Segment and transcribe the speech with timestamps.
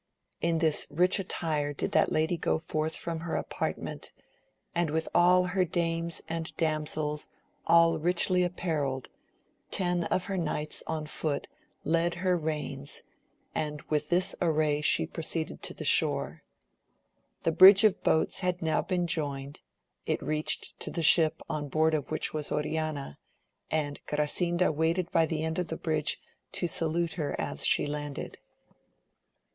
[0.41, 4.11] In this rich attire did that lady go forth from her apartment,
[4.73, 7.29] and with her all her dames and damsels
[7.67, 9.09] all richly apparelled,
[9.69, 11.47] ten of her knights on foot
[11.83, 13.03] led her reins,
[13.53, 16.41] and with this array she proceeded to the shore.
[17.43, 19.59] The bridge of boats had now been joined,
[20.07, 23.19] it reached to the ship on board of which was Oriana,
[23.69, 26.19] and Grasinda waited by the end of the bridge
[26.53, 28.39] to salute her as she landed.